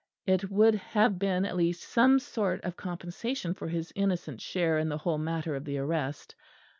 [0.25, 4.89] It would have been at least some sort of compensation for his innocent share in
[4.89, 6.33] the whole matter of the arrest.